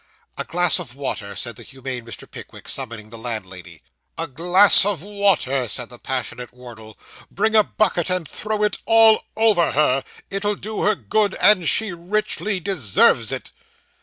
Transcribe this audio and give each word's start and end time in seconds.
'A 0.35 0.45
glass 0.45 0.79
of 0.79 0.95
water,' 0.95 1.35
said 1.35 1.55
the 1.57 1.61
humane 1.61 2.03
Mr. 2.03 2.25
Pickwick, 2.27 2.67
summoning 2.67 3.11
the 3.11 3.19
landlady. 3.19 3.83
'A 4.17 4.29
glass 4.29 4.83
of 4.83 5.03
water!' 5.03 5.67
said 5.67 5.89
the 5.89 5.99
passionate 5.99 6.51
Wardle. 6.51 6.97
'Bring 7.29 7.53
a 7.53 7.61
bucket, 7.63 8.09
and 8.09 8.27
throw 8.27 8.63
it 8.63 8.79
all 8.87 9.21
over 9.37 9.73
her; 9.73 10.03
it'll 10.31 10.55
do 10.55 10.81
her 10.81 10.95
good, 10.95 11.35
and 11.35 11.69
she 11.69 11.93
richly 11.93 12.59
deserves 12.59 13.31
it. 13.31 13.51